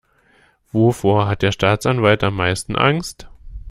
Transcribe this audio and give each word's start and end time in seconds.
Wovor 0.71 1.27
hat 1.27 1.43
der 1.43 1.51
Staatsanwalt 1.51 2.23
am 2.23 2.35
meisten 2.35 2.75
Angst? 2.75 3.29